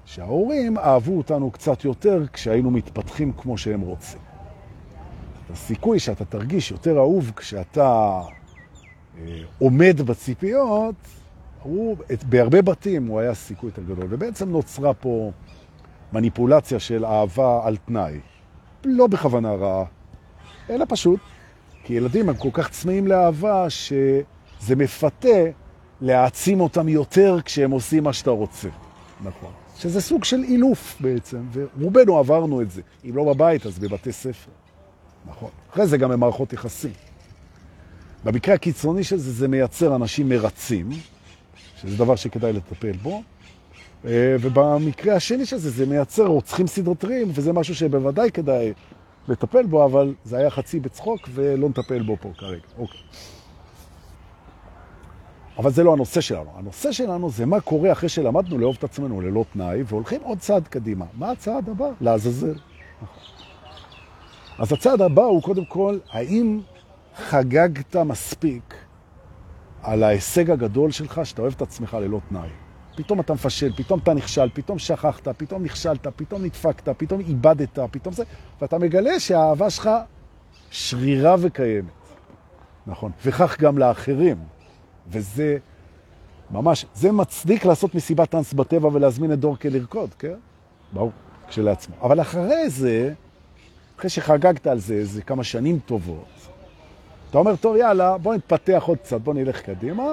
[0.04, 4.20] שההורים אהבו אותנו קצת יותר כשהיינו מתפתחים כמו שהם רוצים.
[5.52, 8.20] הסיכוי שאתה תרגיש יותר אהוב כשאתה
[9.18, 10.94] אה, עומד בציפיות,
[11.62, 15.30] הוא, את, בהרבה בתים הוא היה סיכוי יותר גדול, ובעצם נוצרה פה
[16.12, 18.20] מניפולציה של אהבה על תנאי.
[18.84, 19.84] לא בכוונה רעה,
[20.70, 21.20] אלא פשוט,
[21.85, 25.29] כי ילדים הם כל כך צמאים לאהבה שזה מפתה
[26.00, 28.68] להעצים אותם יותר כשהם עושים מה שאתה רוצה.
[29.24, 29.50] נכון.
[29.79, 32.83] שזה סוג של אילוף בעצם, ורובנו עברנו את זה.
[33.05, 34.50] אם לא בבית, אז בבתי ספר.
[35.26, 35.50] נכון.
[35.72, 36.92] אחרי זה גם במערכות יחסים.
[38.24, 40.90] במקרה הקיצוני של זה, זה מייצר אנשים מרצים,
[41.81, 43.22] שזה דבר שכדאי לטפל בו,
[44.05, 48.72] אה, ובמקרה השני של זה, זה מייצר רוצחים סדרתיים, וזה משהו שבוודאי כדאי
[49.28, 52.60] לטפל בו, אבל זה היה חצי בצחוק ולא נטפל בו פה כרגע.
[52.78, 53.00] אוקיי.
[55.58, 56.50] אבל זה לא הנושא שלנו.
[56.54, 60.68] הנושא שלנו זה מה קורה אחרי שלמדנו לאהוב את עצמנו ללא תנאי, והולכים עוד צעד
[60.68, 61.04] קדימה.
[61.14, 61.90] מה הצעד הבא?
[62.00, 62.54] לעזאזל.
[64.58, 66.60] אז הצעד הבא הוא קודם כל, האם
[67.16, 68.74] חגגת מספיק
[69.82, 72.65] על ההישג הגדול שלך, שאתה אוהב את עצמך ללא תנאי.
[72.96, 78.14] פתאום אתה מפשל, פתאום אתה נכשל, פתאום שכחת, פתאום נכשלת, פתאום נדפקת, פתאום איבדת, פתאום
[78.14, 78.24] זה,
[78.61, 79.90] ואתה מגלה שהאהבה שלך
[80.70, 81.90] שרירה וקיימת.
[82.87, 83.12] נכון.
[83.24, 84.37] וכך גם לאחרים.
[85.09, 85.59] וזה
[86.50, 90.35] ממש, זה מצדיק לעשות מסיבת טנס בטבע ולהזמין את דורקה לרקוד, כן?
[90.92, 91.12] ברור,
[91.48, 91.94] כשלעצמו.
[92.02, 93.12] אבל אחרי זה,
[93.98, 96.24] אחרי שחגגת על זה איזה כמה שנים טובות,
[97.30, 100.04] אתה אומר, טוב, יאללה, בוא נתפתח עוד קצת, בוא נלך קדימה.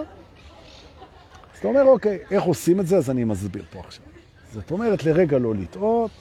[1.63, 2.97] אתה אומר, אוקיי, איך עושים את זה?
[2.97, 4.05] אז אני מסביר פה עכשיו.
[4.53, 6.11] זאת אומרת, לרגע לא לטעות,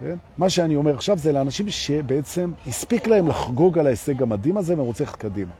[0.00, 0.16] כן?
[0.38, 4.86] מה שאני אומר עכשיו זה לאנשים שבעצם הספיק להם לחגוג על ההישג המדהים הזה והם
[4.86, 5.52] רוצים ללכת קדימה.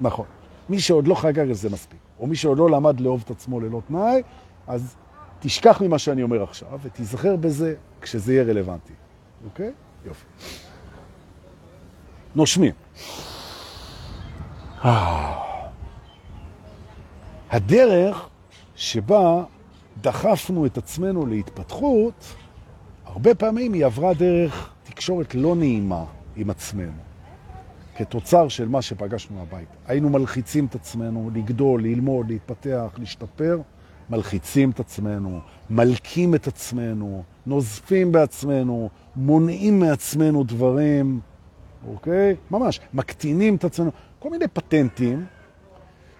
[0.00, 0.26] נכון.
[0.68, 3.60] מי שעוד לא חגג את זה מספיק, או מי שעוד לא למד לאהוב את עצמו
[3.60, 4.22] ללא תנאי,
[4.66, 4.96] אז
[5.40, 8.92] תשכח ממה שאני אומר עכשיו ותיזכר בזה כשזה יהיה רלוונטי.
[9.44, 9.72] אוקיי?
[10.06, 10.24] יופי.
[12.34, 12.72] נושמים.
[17.50, 18.28] הדרך
[18.84, 19.44] שבה
[20.00, 22.34] דחפנו את עצמנו להתפתחות,
[23.04, 26.04] הרבה פעמים היא עברה דרך תקשורת לא נעימה
[26.36, 27.02] עם עצמנו,
[27.96, 29.68] כתוצר של מה שפגשנו הבית.
[29.86, 33.60] היינו מלחיצים את עצמנו לגדול, ללמוד, להתפתח, להשתפר,
[34.10, 41.20] מלחיצים את עצמנו, מלקים את עצמנו, נוזפים בעצמנו, מונעים מעצמנו דברים,
[41.86, 42.36] אוקיי?
[42.50, 43.90] ממש, מקטינים את עצמנו.
[44.18, 45.24] כל מיני פטנטים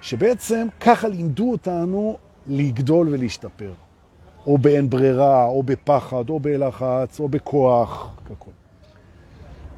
[0.01, 3.73] שבעצם ככה לימדו אותנו לגדול ולהשתפר.
[4.47, 8.51] או באין ברירה, או בפחד, או בלחץ, או בכוח, ככל.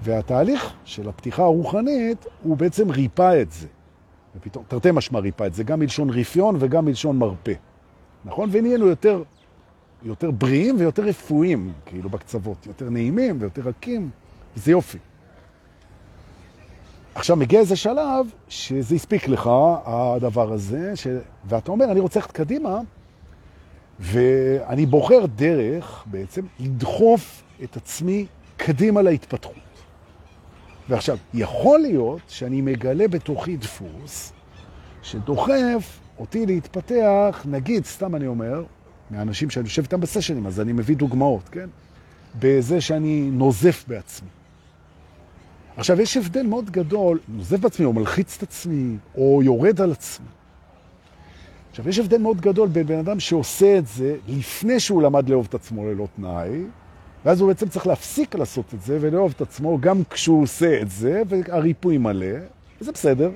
[0.03, 3.67] והתהליך של הפתיחה הרוחנית הוא בעצם ריפה את זה.
[4.37, 7.53] ופתאום, תרתי משמע ריפה את זה, גם מלשון רפיון וגם מלשון מרפא.
[8.25, 8.49] נכון?
[8.53, 9.23] ונהיינו יותר,
[10.03, 14.11] יותר בריאים ויותר רפואיים, כאילו בקצוות, יותר נעימים ויותר רכים,
[14.57, 14.99] וזה יופי.
[17.17, 19.51] עכשיו מגיע איזה שלב שזה הספיק לך,
[19.85, 21.07] הדבר הזה, ש...
[21.45, 22.81] ואתה אומר, אני רוצה ללכת קדימה,
[24.01, 28.27] ואני בוחר דרך בעצם לדחוף את עצמי
[28.57, 29.55] קדימה להתפתחות.
[30.89, 34.33] ועכשיו, יכול להיות שאני מגלה בתוכי דפוס
[35.03, 38.65] שדוחף אותי להתפתח, נגיד, סתם אני אומר,
[39.11, 41.69] מהאנשים שאני יושב איתם בסשנים, אז אני מביא דוגמאות, כן?
[42.39, 44.36] בזה שאני נוזף בעצמי.
[45.77, 50.27] עכשיו, יש הבדל מאוד גדול, נוזף בעצמי, או מלחיץ את עצמי, או יורד על עצמי.
[51.71, 55.47] עכשיו, יש הבדל מאוד גדול בין בן אדם שעושה את זה לפני שהוא למד לאהוב
[55.49, 56.63] את עצמו ללא תנאי,
[57.25, 60.91] ואז הוא בעצם צריך להפסיק לעשות את זה ולאהוב את עצמו גם כשהוא עושה את
[60.91, 62.37] זה, והריפוי מלא,
[62.81, 63.31] וזה בסדר.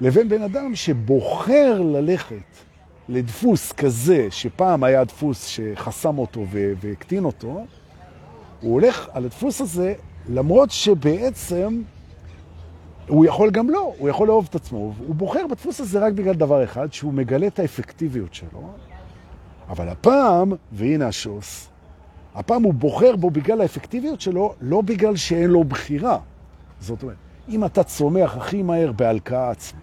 [0.00, 2.36] לבין בן אדם שבוחר ללכת
[3.08, 6.46] לדפוס כזה, שפעם היה דפוס שחסם אותו
[6.80, 7.66] והקטין אותו,
[8.60, 9.94] הוא הולך על הדפוס הזה
[10.28, 11.82] למרות שבעצם
[13.08, 14.92] הוא יכול גם לא, הוא יכול לאהוב את עצמו.
[15.06, 18.70] הוא בוחר בדפוס הזה רק בגלל דבר אחד, שהוא מגלה את האפקטיביות שלו.
[19.68, 21.68] אבל הפעם, והנה השוס,
[22.34, 26.18] הפעם הוא בוחר בו בגלל האפקטיביות שלו, לא בגלל שאין לו בחירה.
[26.80, 27.16] זאת אומרת,
[27.48, 29.82] אם אתה צומח הכי מהר בהלקאה עצמית,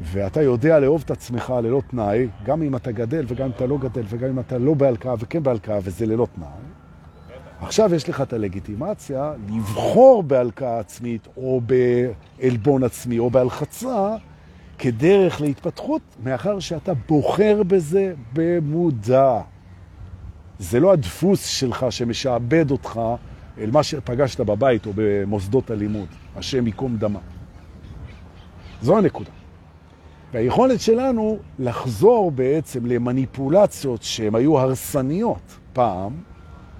[0.00, 3.78] ואתה יודע לאהוב את עצמך ללא תנאי, גם אם אתה גדל וגם אם אתה לא
[3.78, 6.48] גדל וגם אם אתה לא בהלקאה וכן בהלקאה וזה ללא תנאי,
[7.60, 11.60] עכשיו יש לך את הלגיטימציה לבחור בהלקאה עצמית או
[12.40, 14.16] בעלבון עצמי או בהלחצה
[14.78, 19.40] כדרך להתפתחות, מאחר שאתה בוחר בזה במודע.
[20.58, 23.00] זה לא הדפוס שלך שמשעבד אותך
[23.58, 27.18] אל מה שפגשת בבית או במוסדות הלימוד, השם יקום דמה.
[28.82, 29.30] זו הנקודה.
[30.32, 36.12] והיכולת שלנו לחזור בעצם למניפולציות שהן היו הרסניות פעם,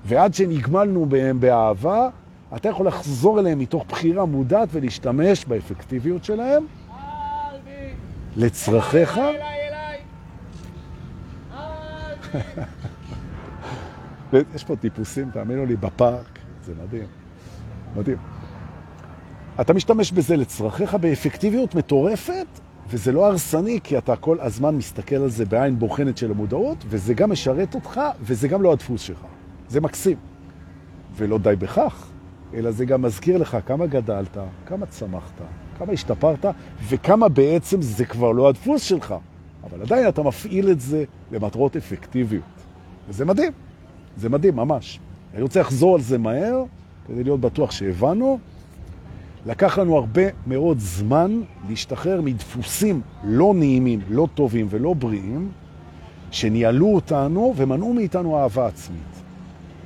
[0.08, 2.08] ועד שנגמלנו בהם באהבה,
[2.56, 6.66] אתה יכול לחזור אליהם מתוך בחירה מודעת ולהשתמש באפקטיביות שלהם
[8.36, 9.20] לצרכיך.
[14.54, 17.06] יש פה טיפוסים, תאמינו לי, בפארק, זה מדהים.
[17.96, 18.18] מדהים.
[19.60, 22.46] אתה משתמש בזה לצרכיך באפקטיביות מטורפת,
[22.90, 27.14] וזה לא הרסני, כי אתה כל הזמן מסתכל על זה בעין בוחנת של המודעות, וזה
[27.14, 29.24] גם משרת אותך, וזה גם לא הדפוס שלך.
[29.68, 30.16] זה מקסים.
[31.16, 32.06] ולא די בכך,
[32.54, 35.40] אלא זה גם מזכיר לך כמה גדלת, כמה צמחת,
[35.78, 36.44] כמה השתפרת,
[36.88, 39.14] וכמה בעצם זה כבר לא הדפוס שלך.
[39.64, 42.44] אבל עדיין אתה מפעיל את זה למטרות אפקטיביות.
[43.08, 43.52] וזה מדהים.
[44.16, 45.00] זה מדהים, ממש.
[45.34, 46.64] אני רוצה לחזור על זה מהר,
[47.06, 48.38] כדי להיות בטוח שהבנו.
[49.46, 55.50] לקח לנו הרבה מאוד זמן להשתחרר מדפוסים לא נעימים, לא טובים ולא בריאים,
[56.30, 59.17] שניהלו אותנו ומנעו מאיתנו אהבה עצמית.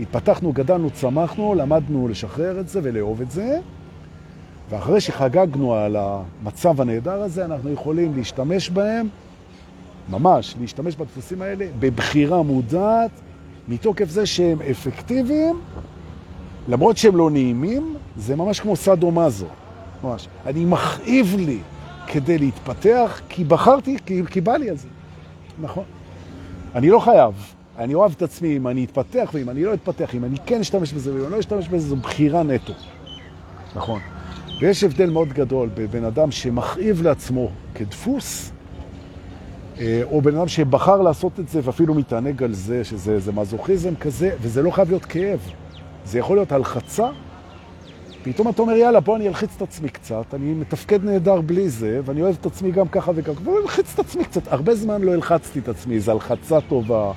[0.01, 3.59] התפתחנו, גדלנו, צמחנו, למדנו לשחרר את זה ולאהוב את זה,
[4.71, 9.09] ואחרי שחגגנו על המצב הנהדר הזה, אנחנו יכולים להשתמש בהם,
[10.11, 13.11] ממש, להשתמש בדפוסים האלה בבחירה מודעת,
[13.69, 15.61] מתוקף זה שהם אפקטיביים,
[16.69, 19.47] למרות שהם לא נעימים, זה ממש כמו סדו-מזו.
[20.05, 20.29] ממש.
[20.47, 21.59] אני מכאיב לי
[22.07, 24.89] כדי להתפתח, כי בחרתי, כי, כי בא לי על זה.
[25.61, 25.85] נכון.
[26.75, 27.52] אני לא חייב.
[27.79, 30.93] אני אוהב את עצמי אם אני אתפתח ואם אני לא אתפתח, אם אני כן אשתמש
[30.93, 32.73] בזה ואם אני לא אשתמש בזה, זו בחירה נטו.
[33.77, 34.01] נכון.
[34.61, 38.53] ויש הבדל מאוד גדול בבן אדם שמכאיב לעצמו כדפוס,
[39.79, 44.31] אה, או בן אדם שבחר לעשות את זה ואפילו מתענג על זה, שזה מזוכיזם כזה,
[44.41, 45.41] וזה לא חייב להיות כאב.
[46.05, 47.09] זה יכול להיות הלחצה,
[48.23, 52.01] פתאום אתה אומר, יאללה, בוא אני אלחיץ את עצמי קצת, אני מתפקד נהדר בלי זה,
[52.05, 54.53] ואני אוהב את עצמי גם ככה וככה, בוא אלחיץ את עצמי קצת.
[54.53, 57.13] הרבה זמן לא הלחצתי את עצמי, זו הלחצה טובה.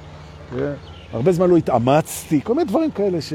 [1.14, 3.34] הרבה זמן לא התאמצתי, כל מיני דברים כאלה ש...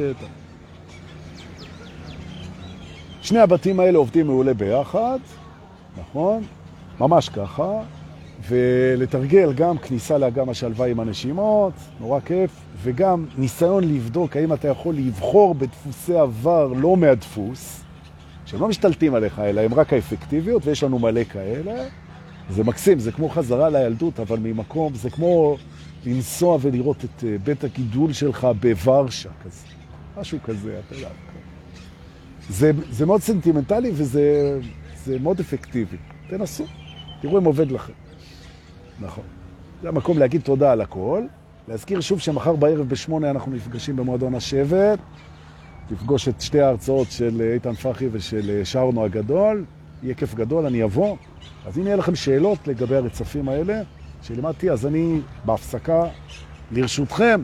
[3.23, 5.19] שני הבתים האלה עובדים מעולה ביחד,
[6.01, 6.43] נכון?
[7.01, 7.81] ממש ככה.
[8.49, 12.51] ולתרגל גם כניסה לאגם השלווה עם הנשימות, נורא כיף,
[12.83, 17.81] וגם ניסיון לבדוק האם אתה יכול לבחור בדפוסי עבר לא מהדפוס,
[18.47, 21.85] שהם לא משתלטים עליך, אלא הם רק האפקטיביות, ויש לנו מלא כאלה.
[22.51, 25.57] זה מקסים, זה כמו חזרה לילדות, אבל ממקום, זה כמו
[26.07, 29.67] לנסוע ולראות את אה, בית הגידול שלך בוורשה, כזה.
[30.17, 31.09] משהו כזה, אתה יודע.
[32.49, 34.59] זה, זה מאוד סנטימנטלי וזה
[35.21, 35.97] מאוד אפקטיבי.
[36.29, 36.65] תנסו,
[37.21, 37.93] תראו אם עובד לכם.
[39.01, 39.25] נכון.
[39.83, 41.23] זה המקום להגיד תודה על הכל.
[41.69, 44.99] להזכיר שוב שמחר בערב בשמונה אנחנו נפגשים במועדון השבט.
[45.89, 49.65] תפגוש את שתי ההרצאות של איתן פחי ושל שרנו הגדול.
[50.03, 51.17] יהיה כיף גדול, אני אבוא.
[51.67, 53.83] אז אם יהיה לכם שאלות לגבי הרצפים האלה
[54.23, 56.03] שלימדתי, אז אני בהפסקה
[56.73, 57.43] לרשותכם.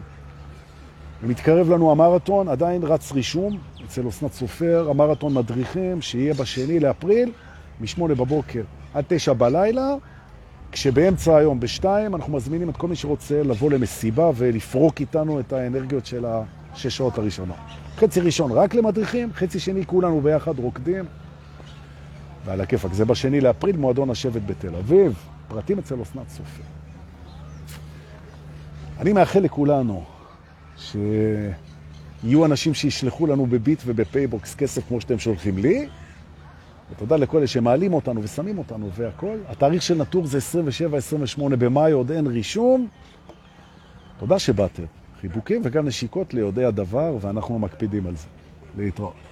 [1.23, 7.33] ומתקרב לנו המרתון, עדיין רץ רישום אצל אסנת סופר, המרתון מדריכים, שיהיה בשני לאפריל,
[7.81, 8.63] משמונה בבוקר
[8.95, 9.95] עד תשע בלילה.
[10.73, 16.07] כשבאמצע היום, בשתיים, אנחנו מזמינים את כל מי שרוצה לבוא למסיבה ולפרוק איתנו את האנרגיות
[16.07, 17.57] של השש שעות הראשונות.
[17.97, 21.05] חצי ראשון רק למדריכים, חצי שני כולנו ביחד רוקדים.
[22.45, 25.15] ועל הכיפאק, זה בשני לאפריל, מועדון השבט בתל אביב,
[25.49, 26.63] פרטים אצל אסנת סופר.
[29.01, 30.05] אני מאחל לכולנו
[30.77, 35.89] שיהיו אנשים שישלחו לנו בביט ובפייבוקס כסף כמו שאתם שולחים לי,
[36.91, 39.39] ותודה לכל אלה שמעלים אותנו ושמים אותנו והכל.
[39.49, 40.39] התאריך של נטור זה
[41.39, 42.89] 27-28 במאי, עוד אין רישום.
[44.19, 44.83] תודה שבאתם.
[45.21, 48.27] חיבוקים וגם נשיקות ליודעי הדבר, ואנחנו מקפידים על זה.
[48.77, 49.26] להתראות.